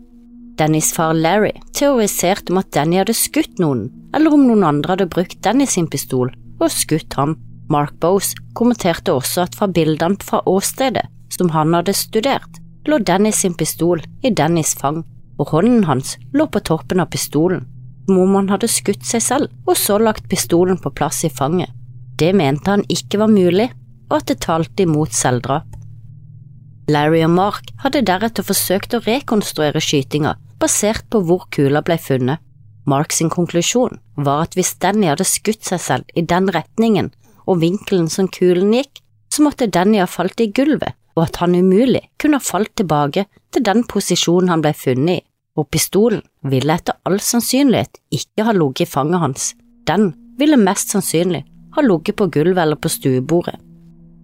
Dannys 0.59 0.90
far 0.97 1.14
Larry 1.14 1.52
teoriserte 1.76 2.52
om 2.52 2.61
at 2.61 2.71
Danny 2.75 2.99
hadde 3.00 3.16
skutt 3.16 3.61
noen, 3.62 3.88
eller 4.14 4.35
om 4.35 4.47
noen 4.49 4.66
andre 4.66 4.95
hadde 4.95 5.11
brukt 5.12 5.38
Danny 5.45 5.66
sin 5.69 5.88
pistol 5.90 6.33
og 6.61 6.69
skutt 6.75 7.16
ham. 7.19 7.37
Mark 7.71 7.95
Bose 8.02 8.35
kommenterte 8.59 9.14
også 9.14 9.45
at 9.47 9.54
fra 9.54 9.69
bildene 9.71 10.19
fra 10.26 10.42
åstedet 10.50 11.07
som 11.30 11.52
han 11.54 11.75
hadde 11.76 11.95
studert, 11.95 12.59
lå 12.88 12.99
Danny 12.99 13.30
sin 13.33 13.54
pistol 13.54 14.02
i 14.26 14.33
Dannys 14.35 14.75
fang, 14.78 15.04
og 15.38 15.52
hånden 15.54 15.85
hans 15.88 16.16
lå 16.35 16.47
på 16.50 16.62
toppen 16.66 17.00
av 17.00 17.12
pistolen, 17.14 17.66
som 18.07 18.19
om 18.19 18.35
han 18.40 18.50
hadde 18.50 18.69
skutt 18.69 19.07
seg 19.07 19.23
selv 19.23 19.69
og 19.69 19.78
så 19.78 20.00
lagt 20.02 20.28
pistolen 20.28 20.80
på 20.83 20.90
plass 20.90 21.23
i 21.25 21.30
fanget. 21.30 21.71
Det 22.19 22.35
mente 22.37 22.75
han 22.75 22.83
ikke 22.90 23.23
var 23.23 23.30
mulig, 23.33 23.71
og 24.11 24.19
at 24.19 24.33
det 24.33 24.42
talte 24.45 24.85
imot 24.85 25.14
selvdrap. 25.16 25.79
Larry 26.90 27.23
og 27.23 27.35
Mark 27.37 27.70
hadde 27.85 28.02
deretter 28.06 28.47
forsøkt 28.47 28.94
å 28.97 29.02
rekonstruere 29.04 29.82
skytinga 29.85 30.35
basert 30.61 31.06
på 31.12 31.23
hvor 31.26 31.47
kula 31.54 31.82
ble 31.87 31.97
funnet. 32.00 32.40
Mark 32.88 33.12
sin 33.14 33.30
konklusjon 33.30 34.00
var 34.16 34.47
at 34.47 34.56
hvis 34.59 34.75
Danny 34.82 35.06
hadde 35.11 35.26
skutt 35.28 35.66
seg 35.68 35.82
selv 35.85 36.16
i 36.18 36.25
den 36.26 36.49
retningen 36.50 37.12
og 37.47 37.61
vinkelen 37.62 38.09
som 38.11 38.28
kulen 38.32 38.73
gikk, 38.75 39.02
så 39.30 39.44
måtte 39.47 39.70
Danny 39.70 40.00
ha 40.00 40.09
falt 40.11 40.40
i 40.42 40.50
gulvet, 40.50 40.97
og 41.14 41.28
at 41.28 41.38
han 41.42 41.54
umulig 41.54 42.02
kunne 42.18 42.40
ha 42.40 42.44
falt 42.44 42.73
tilbake 42.80 43.26
til 43.54 43.66
den 43.66 43.85
posisjonen 43.87 44.50
han 44.50 44.64
ble 44.64 44.75
funnet 44.75 45.20
i, 45.20 45.25
og 45.59 45.68
pistolen 45.70 46.25
ville 46.50 46.75
etter 46.75 46.99
all 47.06 47.20
sannsynlighet 47.23 48.00
ikke 48.16 48.47
ha 48.49 48.56
ligget 48.56 48.88
i 48.88 48.90
fanget 48.90 49.23
hans, 49.23 49.50
den 49.87 50.12
ville 50.40 50.59
mest 50.59 50.94
sannsynlig 50.94 51.44
ha 51.76 51.85
ligget 51.87 52.18
på 52.18 52.30
gulvet 52.32 52.64
eller 52.64 52.80
på 52.80 52.90
stuebordet. 52.90 53.59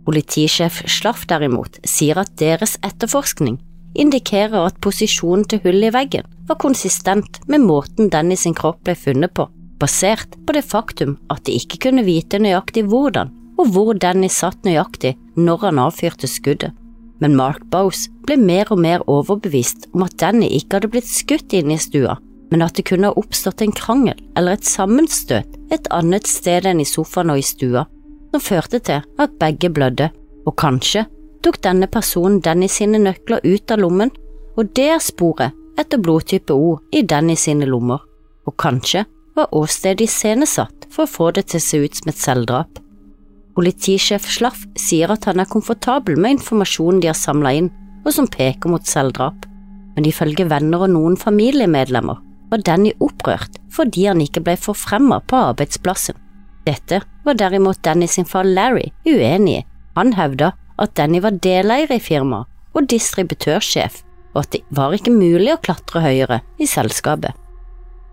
Politisjef 0.06 0.84
Slaff 0.86 1.24
derimot 1.26 1.80
sier 1.82 2.20
at 2.22 2.36
deres 2.38 2.76
etterforskning 2.86 3.58
indikerer 3.98 4.68
at 4.68 4.78
posisjonen 4.84 5.46
til 5.50 5.62
hullet 5.64 5.90
i 5.90 5.94
veggen 5.96 6.28
var 6.46 6.60
konsistent 6.62 7.40
med 7.50 7.64
måten 7.64 8.10
Dennis 8.12 8.44
sin 8.46 8.54
kropp 8.54 8.84
ble 8.86 8.94
funnet 8.94 9.34
på, 9.34 9.48
basert 9.80 10.36
på 10.46 10.54
det 10.54 10.62
faktum 10.66 11.16
at 11.32 11.42
de 11.48 11.56
ikke 11.58 11.80
kunne 11.88 12.06
vite 12.06 12.38
nøyaktig 12.38 12.86
hvordan 12.86 13.32
og 13.56 13.72
hvor 13.72 13.96
Dennis 13.98 14.38
satt 14.42 14.62
nøyaktig 14.68 15.16
når 15.36 15.64
han 15.64 15.80
avfyrte 15.80 16.28
skuddet. 16.30 16.74
Men 17.18 17.36
Mark 17.36 17.64
Bowes 17.72 18.06
ble 18.28 18.36
mer 18.36 18.68
og 18.70 18.80
mer 18.84 19.04
overbevist 19.08 19.88
om 19.96 20.04
at 20.04 20.18
Danny 20.20 20.50
ikke 20.58 20.76
hadde 20.76 20.92
blitt 20.92 21.08
skutt 21.08 21.54
inne 21.56 21.78
i 21.78 21.80
stua, 21.80 22.18
men 22.52 22.62
at 22.62 22.76
det 22.76 22.86
kunne 22.90 23.10
ha 23.10 23.18
oppstått 23.18 23.64
en 23.64 23.74
krangel 23.74 24.20
eller 24.36 24.58
et 24.58 24.68
sammenstøt 24.68 25.56
et 25.72 25.88
annet 25.90 26.28
sted 26.30 26.68
enn 26.68 26.82
i 26.84 26.86
sofaen 26.86 27.32
og 27.32 27.40
i 27.40 27.46
stua, 27.46 27.86
som 28.36 28.44
førte 28.44 28.80
til 28.84 29.04
at 29.18 29.36
begge 29.40 29.70
blødde, 29.72 30.10
og 30.46 30.56
kanskje 30.60 31.06
tok 31.44 31.60
denne 31.64 31.88
personen 31.88 32.42
Dennis 32.44 32.78
sine 32.80 33.00
nøkler 33.00 33.44
ut 33.44 33.72
av 33.72 33.80
lommen, 33.80 34.10
og 34.56 34.72
det 34.76 34.88
er 34.92 35.02
sporet 35.02 35.56
etter 35.80 36.00
blodtype 36.00 36.52
O 36.52 36.76
i 36.92 37.02
Dennis 37.02 37.46
sine 37.46 37.68
lommer, 37.68 38.02
og 38.46 38.56
kanskje 38.60 39.06
var 39.36 39.52
åstedet 39.56 40.04
iscenesatt 40.06 40.88
for 40.92 41.04
å 41.04 41.12
få 41.12 41.30
det 41.36 41.46
til 41.50 41.60
å 41.60 41.64
se 41.64 41.80
ut 41.80 41.96
som 41.96 42.12
et 42.12 42.20
selvdrap. 42.20 42.82
Politisjef 43.56 44.28
Slaff 44.28 44.66
sier 44.76 45.12
at 45.12 45.24
han 45.28 45.40
er 45.40 45.48
komfortabel 45.48 46.18
med 46.20 46.38
informasjonen 46.38 47.00
de 47.00 47.10
har 47.12 47.16
samla 47.16 47.54
inn, 47.56 47.72
og 48.04 48.12
som 48.14 48.28
peker 48.28 48.70
mot 48.70 48.84
selvdrap, 48.84 49.48
men 49.96 50.08
ifølge 50.08 50.44
venner 50.48 50.84
og 50.84 50.92
noen 50.92 51.16
familiemedlemmer 51.16 52.20
var 52.52 52.62
Denny 52.68 52.92
opprørt 53.00 53.56
fordi 53.72 54.06
han 54.10 54.20
ikke 54.22 54.44
ble 54.44 54.58
forfremma 54.60 55.22
på 55.24 55.40
arbeidsplassen. 55.50 56.25
Dette 56.66 57.00
var 57.24 57.38
derimot 57.38 57.82
Danny 57.82 58.08
sin 58.10 58.26
far 58.26 58.44
Larry 58.44 58.90
uenig 59.06 59.60
i. 59.60 59.64
Han 59.96 60.12
hevda 60.18 60.52
at 60.82 60.94
Danny 60.98 61.22
var 61.22 61.38
deleier 61.42 61.92
i 61.94 62.02
firmaet 62.02 62.50
og 62.76 62.88
distributørsjef, 62.90 64.02
og 64.34 64.42
at 64.42 64.52
det 64.52 64.62
var 64.76 64.92
ikke 64.92 65.14
mulig 65.14 65.54
å 65.54 65.60
klatre 65.62 66.02
høyere 66.04 66.42
i 66.60 66.68
selskapet. 66.68 67.32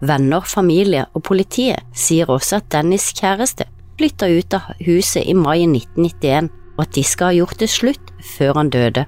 Venner, 0.03 0.43
familie 0.47 1.05
og 1.15 1.23
politiet 1.27 1.83
sier 1.95 2.29
også 2.31 2.59
at 2.59 2.69
Dannys 2.71 3.09
kjæreste 3.15 3.67
flytta 3.97 4.29
ut 4.31 4.55
av 4.57 4.71
huset 4.83 5.23
i 5.27 5.35
mai 5.37 5.63
1991, 5.65 6.49
og 6.73 6.85
at 6.85 6.95
de 6.95 7.03
skal 7.05 7.29
ha 7.29 7.37
gjort 7.37 7.59
det 7.61 7.69
slutt 7.71 8.13
før 8.33 8.59
han 8.61 8.71
døde. 8.73 9.05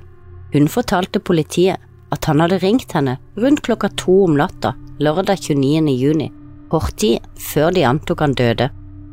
Hun 0.54 0.70
fortalte 0.72 1.20
politiet 1.20 1.82
at 2.14 2.28
han 2.30 2.44
hadde 2.44 2.62
ringt 2.64 2.94
henne 2.96 3.18
rundt 3.40 3.64
klokka 3.66 3.90
to 4.00 4.22
om 4.28 4.38
natta 4.40 4.75
lørdag 5.04 5.42
29. 5.50 5.96
juni, 6.00 6.30
kort 6.72 6.96
tid 7.02 7.24
før 7.42 7.74
de 7.75 7.84
antok 7.88 8.24
han 8.24 8.36
døde. 8.38 8.70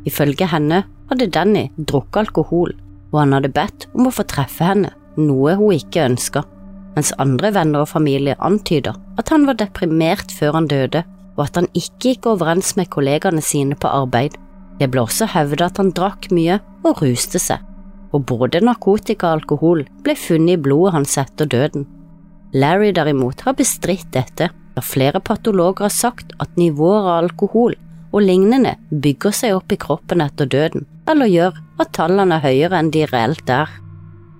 Ifølge 0.09 0.47
henne 0.51 0.83
hadde 1.09 1.29
Danny 1.31 1.67
drukket 1.77 2.25
alkohol, 2.25 2.73
og 3.13 3.19
han 3.21 3.35
hadde 3.37 3.53
bedt 3.53 3.87
om 3.93 4.09
å 4.09 4.13
få 4.13 4.25
treffe 4.27 4.67
henne, 4.67 4.91
noe 5.19 5.55
hun 5.59 5.75
ikke 5.75 6.07
ønska, 6.09 6.43
mens 6.95 7.13
andre 7.21 7.53
venner 7.55 7.85
og 7.85 7.91
familie 7.93 8.35
antyder 8.43 8.97
at 9.19 9.29
han 9.33 9.47
var 9.47 9.57
deprimert 9.59 10.33
før 10.33 10.59
han 10.59 10.69
døde, 10.71 11.03
og 11.37 11.45
at 11.47 11.57
han 11.57 11.69
ikke 11.73 12.13
gikk 12.13 12.27
overens 12.29 12.75
med 12.77 12.91
kollegaene 12.93 13.41
sine 13.41 13.77
på 13.79 13.89
arbeid. 13.89 14.35
Det 14.79 14.89
ble 14.91 15.03
også 15.05 15.29
hevdet 15.33 15.65
at 15.65 15.79
han 15.81 15.93
drakk 15.95 16.29
mye 16.33 16.59
og 16.83 17.01
ruste 17.01 17.41
seg, 17.41 17.61
og 18.13 18.25
både 18.29 18.61
narkotika 18.61 19.31
og 19.31 19.41
alkohol 19.41 19.85
ble 20.05 20.17
funnet 20.19 20.57
i 20.57 20.61
blodet 20.61 20.97
hans 20.97 21.15
etter 21.21 21.49
døden. 21.49 21.87
Larry 22.53 22.91
derimot 22.93 23.41
har 23.47 23.57
bestridt 23.57 24.11
dette, 24.13 24.51
da 24.73 24.81
flere 24.81 25.21
patologer 25.21 25.87
har 25.87 25.93
sagt 25.93 26.35
at 26.41 26.57
nivåer 26.57 27.01
av 27.01 27.23
alkohol 27.23 27.77
og 28.13 28.21
lignende 28.21 28.75
bygger 28.89 29.33
seg 29.35 29.57
opp 29.57 29.73
i 29.73 29.79
kroppen 29.81 30.21
etter 30.23 30.49
døden, 30.49 30.85
eller 31.09 31.29
gjør 31.29 31.57
at 31.81 31.93
tallene 31.97 32.37
er 32.37 32.45
høyere 32.45 32.79
enn 32.79 32.91
de 32.93 33.07
reelt 33.09 33.49
er. 33.49 33.71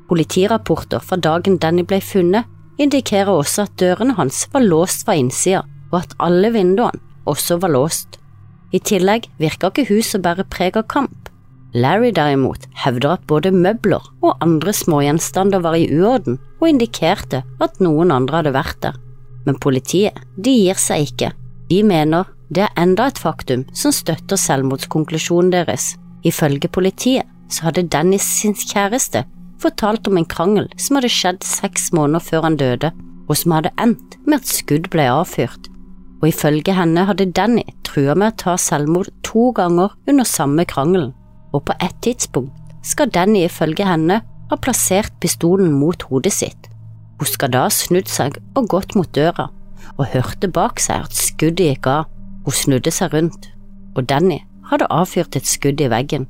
Politirapporter 0.10 1.02
fra 1.02 1.18
dagen 1.18 1.58
Danny 1.58 1.86
ble 1.88 2.00
funnet, 2.04 2.46
indikerer 2.82 3.32
også 3.34 3.66
at 3.66 3.76
dørene 3.82 4.16
hans 4.18 4.46
var 4.54 4.66
låst 4.66 5.06
fra 5.08 5.18
innsida, 5.18 5.64
og 5.92 6.04
at 6.04 6.16
alle 6.22 6.54
vinduene 6.54 7.02
også 7.30 7.60
var 7.62 7.74
låst. 7.74 8.20
I 8.74 8.82
tillegg 8.82 9.30
virker 9.42 9.70
ikke 9.70 9.90
huset 9.92 10.24
bare 10.26 10.46
preg 10.50 10.78
av 10.80 10.88
kamp. 10.90 11.30
Larry 11.74 12.12
derimot 12.14 12.68
hevder 12.84 13.16
at 13.16 13.26
både 13.30 13.50
møbler 13.54 14.04
og 14.22 14.38
andre 14.46 14.74
smågjenstander 14.78 15.62
var 15.64 15.78
i 15.78 15.88
uorden 15.90 16.38
og 16.60 16.68
indikerte 16.70 17.42
at 17.62 17.80
noen 17.82 18.14
andre 18.14 18.42
hadde 18.42 18.54
vært 18.54 18.80
der. 18.86 19.00
Men 19.46 19.58
politiet, 19.62 20.18
de 20.38 20.54
gir 20.54 20.78
seg 20.80 21.10
ikke. 21.10 21.32
De 21.70 21.82
mener 21.86 22.30
det 22.50 22.66
er 22.66 22.80
enda 22.80 23.08
et 23.10 23.22
faktum 23.22 23.66
som 23.74 23.94
støtter 23.96 24.40
selvmordskonklusjonen 24.40 25.52
deres. 25.54 25.94
Ifølge 26.24 26.68
politiet 26.68 27.30
så 27.52 27.70
hadde 27.70 27.88
Dennis 27.88 28.26
sin 28.42 28.56
kjæreste 28.56 29.26
fortalt 29.62 30.08
om 30.08 30.18
en 30.20 30.28
krangel 30.28 30.68
som 30.78 30.98
hadde 30.98 31.12
skjedd 31.14 31.46
seks 31.48 31.92
måneder 31.96 32.24
før 32.24 32.50
han 32.50 32.58
døde, 32.60 32.92
og 33.30 33.38
som 33.40 33.56
hadde 33.56 33.72
endt 33.80 34.18
med 34.28 34.42
at 34.42 34.50
skudd 34.50 34.90
ble 34.92 35.08
avfyrt 35.08 35.72
og 36.24 36.30
ifølge 36.32 36.72
henne 36.72 37.04
hadde 37.04 37.26
Danny 37.36 37.66
trua 37.84 38.14
med 38.16 38.32
å 38.32 38.38
ta 38.40 38.54
selvmord 38.56 39.10
to 39.28 39.50
ganger 39.58 39.92
under 40.08 40.24
samme 40.24 40.64
krangelen, 40.64 41.10
og 41.52 41.66
på 41.68 41.76
et 41.84 41.98
tidspunkt 42.06 42.56
skal 42.88 43.12
Danny 43.12 43.42
ifølge 43.44 43.84
henne 43.84 44.22
ha 44.24 44.60
plassert 44.64 45.12
pistolen 45.20 45.74
mot 45.76 46.06
hodet 46.08 46.32
sitt. 46.32 46.70
Hun 47.20 47.28
skal 47.28 47.52
da 47.52 47.66
ha 47.66 47.74
snudd 47.76 48.08
seg 48.08 48.40
og 48.56 48.70
gått 48.72 48.96
mot 48.96 49.12
døra, 49.12 49.50
og 49.98 50.14
hørte 50.16 50.48
bak 50.48 50.80
seg 50.80 51.10
at 51.10 51.20
skuddet 51.20 51.74
gikk 51.74 51.92
av. 51.92 52.08
Hun 52.44 52.56
snudde 52.56 52.92
seg 52.92 53.14
rundt, 53.14 53.50
og 53.96 54.08
Danny 54.10 54.42
hadde 54.70 54.90
avfyrt 54.92 55.38
et 55.38 55.48
skudd 55.48 55.82
i 55.82 55.90
veggen. 55.92 56.28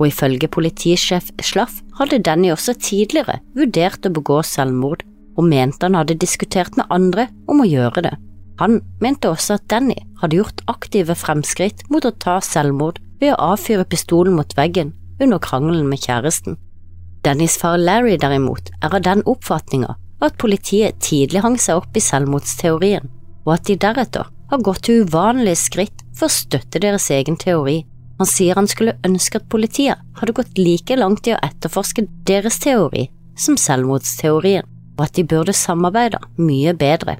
Og 0.00 0.08
ifølge 0.08 0.48
politisjef 0.48 1.28
Slaff 1.44 1.82
hadde 1.98 2.22
Danny 2.24 2.52
også 2.54 2.74
tidligere 2.80 3.40
vurdert 3.56 4.06
å 4.06 4.14
begå 4.14 4.40
selvmord, 4.46 5.04
og 5.36 5.46
mente 5.48 5.86
han 5.86 5.98
hadde 5.98 6.18
diskutert 6.20 6.76
med 6.78 6.88
andre 6.90 7.28
om 7.50 7.62
å 7.62 7.68
gjøre 7.68 8.04
det. 8.08 8.14
Han 8.60 8.80
mente 9.00 9.30
også 9.30 9.56
at 9.56 9.68
Danny 9.72 9.96
hadde 10.20 10.36
gjort 10.36 10.64
aktive 10.68 11.16
fremskritt 11.16 11.86
mot 11.92 12.04
å 12.04 12.12
ta 12.12 12.38
selvmord 12.44 13.00
ved 13.20 13.32
å 13.34 13.52
avfyre 13.54 13.86
pistolen 13.88 14.36
mot 14.36 14.52
veggen 14.56 14.92
under 15.20 15.40
krangelen 15.40 15.88
med 15.88 16.02
kjæresten. 16.04 16.58
Dannys 17.24 17.56
far 17.60 17.76
Larry 17.80 18.16
derimot 18.20 18.70
er 18.80 18.94
av 18.94 19.02
den 19.04 19.24
oppfatninga 19.28 19.96
at 20.24 20.36
politiet 20.40 21.00
tidlig 21.04 21.42
hang 21.44 21.56
seg 21.60 21.80
opp 21.80 21.96
i 21.96 22.04
selvmordsteorien, 22.04 23.08
og 23.46 23.54
at 23.56 23.66
de 23.68 23.76
deretter 23.80 24.28
har 24.50 24.64
gått 24.66 24.84
til 24.88 25.06
uvanlige 25.06 25.58
skritt 25.58 26.04
for 26.16 26.28
å 26.28 26.34
støtte 26.34 26.82
deres 26.82 27.08
egen 27.14 27.38
teori. 27.40 27.80
Han 28.20 28.28
sier 28.28 28.58
han 28.58 28.68
skulle 28.68 28.98
ønske 29.06 29.40
at 29.40 29.48
politiet 29.52 30.02
hadde 30.20 30.36
gått 30.36 30.60
like 30.60 30.98
langt 30.98 31.30
i 31.30 31.34
å 31.36 31.40
etterforske 31.46 32.04
deres 32.28 32.60
teori 32.60 33.08
som 33.38 33.56
selvmordsteorien, 33.56 34.66
og 34.98 35.06
at 35.06 35.16
de 35.16 35.24
burde 35.24 35.56
samarbeide 35.56 36.20
mye 36.36 36.74
bedre 36.76 37.16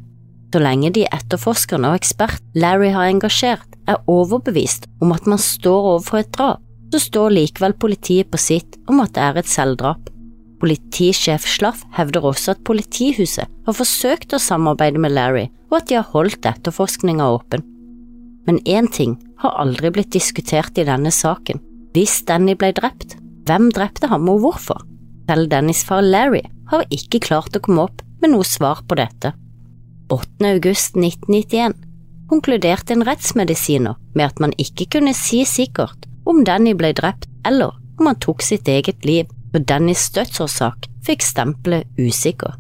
så 0.50 0.58
lenge 0.58 0.90
de 0.94 1.04
etterforskerne 1.06 1.92
og 1.92 2.00
ekspert 2.00 2.42
Larry 2.58 2.90
har 2.94 3.10
engasjert, 3.10 3.66
er 3.86 4.02
overbevist 4.10 4.88
om 5.02 5.12
at 5.14 5.26
man 5.30 5.38
står 5.38 5.94
overfor 5.94 6.20
et 6.20 6.32
drap, 6.34 6.62
så 6.90 6.98
står 7.02 7.34
likevel 7.36 7.74
politiet 7.78 8.30
på 8.30 8.38
sitt 8.38 8.78
om 8.90 9.02
at 9.02 9.14
det 9.14 9.22
er 9.22 9.38
et 9.38 9.50
selvdrap. 9.50 10.10
Politisjef 10.60 11.46
Slaff 11.48 11.84
hevder 11.96 12.26
også 12.26 12.56
at 12.56 12.64
politihuset 12.66 13.46
har 13.46 13.76
forsøkt 13.76 14.34
å 14.34 14.42
samarbeide 14.42 15.00
med 15.00 15.14
Larry, 15.14 15.46
og 15.70 15.80
at 15.80 15.88
de 15.88 15.98
har 15.98 16.10
holdt 16.12 16.46
etterforskninga 16.46 17.26
åpen. 17.30 17.64
Men 18.46 18.60
én 18.66 18.90
ting 18.90 19.16
har 19.42 19.56
aldri 19.62 19.92
blitt 19.94 20.12
diskutert 20.12 20.78
i 20.78 20.86
denne 20.86 21.12
saken. 21.14 21.60
Hvis 21.94 22.20
Danny 22.26 22.56
ble 22.58 22.72
drept, 22.76 23.16
hvem 23.48 23.70
drepte 23.74 24.10
ham 24.10 24.28
og 24.30 24.42
hvorfor? 24.44 24.82
Selv 25.30 25.50
Dannys 25.50 25.84
far 25.86 26.02
Larry 26.02 26.42
har 26.70 26.86
ikke 26.94 27.22
klart 27.22 27.54
å 27.56 27.62
komme 27.62 27.86
opp 27.86 28.02
med 28.22 28.34
noe 28.34 28.46
svar 28.46 28.82
på 28.86 28.98
dette. 28.98 29.32
8. 30.10 30.26
august 30.50 30.98
1991 30.98 31.76
konkluderte 32.30 32.94
en 32.94 33.04
rettsmedisiner 33.06 33.98
med 34.14 34.26
at 34.26 34.42
man 34.42 34.54
ikke 34.58 34.88
kunne 34.96 35.14
si 35.14 35.44
sikkert 35.46 36.06
om 36.30 36.42
Danny 36.46 36.74
ble 36.78 36.92
drept 36.98 37.28
eller 37.46 37.74
om 38.00 38.08
han 38.10 38.18
tok 38.22 38.42
sitt 38.42 38.68
eget 38.70 39.04
liv, 39.04 39.28
og 39.54 39.66
Dannys 39.66 40.06
dødsårsak 40.14 40.86
fikk 41.06 41.24
stempelet 41.26 41.88
usikker. 41.98 42.54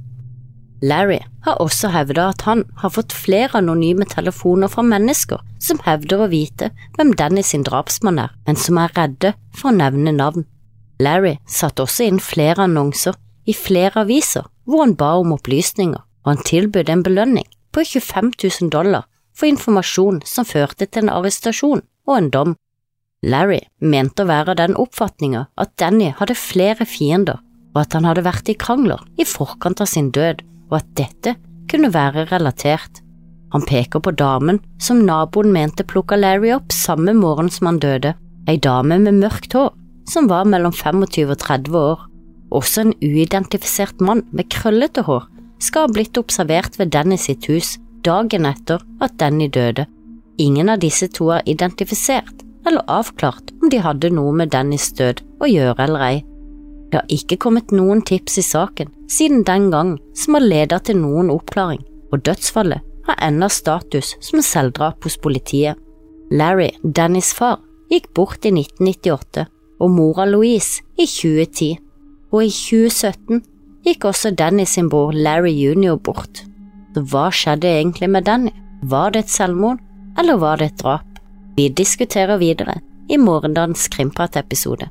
Larry 0.82 1.18
har 1.44 1.60
også 1.60 1.90
hevdet 1.92 2.22
at 2.24 2.42
han 2.46 2.62
har 2.80 2.92
fått 2.94 3.12
flere 3.12 3.58
anonyme 3.60 4.06
telefoner 4.08 4.70
fra 4.72 4.84
mennesker 4.86 5.42
som 5.60 5.80
hevder 5.84 6.24
å 6.24 6.30
vite 6.32 6.70
hvem 6.96 7.12
Danny 7.16 7.44
sin 7.44 7.66
drapsmann 7.66 8.20
er, 8.22 8.32
men 8.46 8.56
som 8.56 8.80
er 8.80 8.94
redde 8.96 9.34
for 9.52 9.70
å 9.70 9.76
nevne 9.76 10.14
navn. 10.16 10.46
Larry 11.00 11.36
satte 11.48 11.84
også 11.84 12.08
inn 12.08 12.20
flere 12.20 12.64
annonser 12.64 13.16
i 13.48 13.56
flere 13.56 14.04
aviser 14.04 14.48
hvor 14.64 14.84
han 14.84 14.96
ba 14.96 15.14
om 15.20 15.34
opplysninger, 15.36 16.00
og 16.00 16.32
han 16.32 16.42
tilbød 16.48 16.92
en 16.92 17.04
belønning 17.04 17.48
på 17.72 17.84
25 17.84 18.32
000 18.40 18.72
dollar 18.72 19.06
for 19.36 19.48
informasjon 19.48 20.20
som 20.28 20.48
førte 20.48 20.86
til 20.86 21.04
en 21.04 21.14
arrestasjon 21.14 21.84
og 22.08 22.16
en 22.16 22.32
dom. 22.32 22.56
Larry 23.20 23.60
mente 23.84 24.24
å 24.24 24.30
være 24.30 24.54
av 24.54 24.60
den 24.62 24.76
oppfatninga 24.80 25.46
at 25.60 25.76
Danny 25.80 26.12
hadde 26.16 26.36
flere 26.40 26.86
fiender, 26.88 27.40
og 27.74 27.82
at 27.84 27.96
han 27.96 28.08
hadde 28.08 28.24
vært 28.24 28.48
i 28.48 28.56
krangler 28.58 29.02
i 29.20 29.26
forkant 29.28 29.82
av 29.84 29.90
sin 29.90 30.08
død, 30.14 30.40
og 30.70 30.80
at 30.80 30.90
dette 30.98 31.36
kunne 31.70 31.92
være 31.94 32.26
relatert. 32.30 33.02
Han 33.54 33.66
peker 33.66 34.02
på 34.02 34.14
damen 34.14 34.60
som 34.82 35.02
naboen 35.06 35.52
mente 35.54 35.86
plukka 35.86 36.18
Larry 36.18 36.52
opp 36.54 36.72
samme 36.74 37.14
morgen 37.18 37.50
som 37.50 37.70
han 37.70 37.80
døde, 37.82 38.14
ei 38.48 38.56
dame 38.56 38.98
med 39.02 39.18
mørkt 39.18 39.54
hår 39.58 39.72
som 40.10 40.26
var 40.30 40.46
mellom 40.48 40.72
25 40.74 41.30
og 41.30 41.38
30 41.38 41.78
år. 41.78 42.06
Også 42.50 42.82
en 42.82 42.94
uidentifisert 43.02 44.00
mann 44.02 44.24
med 44.34 44.50
krøllete 44.50 45.04
hår 45.06 45.26
skal 45.62 45.86
ha 45.86 45.92
blitt 45.92 46.18
observert 46.18 46.78
ved 46.80 46.90
Dennis 46.94 47.28
sitt 47.28 47.46
hus 47.50 47.76
dagen 48.06 48.46
etter 48.48 48.82
at 49.04 49.18
Danny 49.20 49.50
døde. 49.52 49.86
Ingen 50.40 50.72
av 50.72 50.80
disse 50.80 51.10
to 51.12 51.28
er 51.36 51.46
identifisert 51.50 52.46
eller 52.66 52.86
avklart 52.88 53.52
om 53.60 53.70
de 53.72 53.80
hadde 53.82 54.10
noe 54.14 54.32
med 54.36 54.52
Dannys 54.54 54.90
død 54.96 55.22
å 55.40 55.48
gjøre 55.50 55.86
eller 55.86 56.06
ei. 56.06 56.16
Det 56.90 56.98
har 56.98 57.12
ikke 57.14 57.38
kommet 57.38 57.70
noen 57.70 58.02
tips 58.02 58.40
i 58.40 58.44
saken 58.44 58.90
siden 59.10 59.44
den 59.46 59.68
gang 59.70 59.94
som 60.18 60.36
har 60.36 60.46
ledet 60.46 60.84
til 60.88 60.98
noen 60.98 61.30
oppklaring, 61.30 61.82
og 62.10 62.24
dødsfallet 62.26 62.82
har 63.06 63.20
ennå 63.26 63.48
status 63.50 64.16
som 64.22 64.42
selvdrap 64.42 65.02
hos 65.06 65.18
politiet. 65.22 65.78
Larry, 66.30 66.70
Dannys 66.82 67.32
far, 67.34 67.58
gikk 67.90 68.10
bort 68.14 68.46
i 68.46 68.52
1998, 68.54 69.46
og 69.80 69.90
mora 69.90 70.26
Louise 70.28 70.82
i 70.98 71.06
2010, 71.06 71.70
og 72.30 72.44
i 72.46 72.52
2017 72.54 73.42
gikk 73.86 74.06
også 74.10 74.34
Danny 74.36 74.66
sin 74.68 74.90
bror 74.92 75.14
Larry 75.14 75.54
jr. 75.54 75.96
bort. 75.96 76.44
Så 76.94 77.02
hva 77.10 77.28
skjedde 77.34 77.70
egentlig 77.70 78.10
med 78.10 78.26
Danny? 78.26 78.52
Var 78.82 79.14
det 79.14 79.24
et 79.24 79.34
selvmord, 79.34 79.78
eller 80.18 80.38
var 80.42 80.58
det 80.58 80.72
et 80.72 80.82
drap? 80.82 81.06
Vi 81.56 81.68
diskuterer 81.68 82.38
videre 82.38 82.78
i 83.10 83.18
morgendagens 83.18 83.88
Krimprat-episode. 83.90 84.90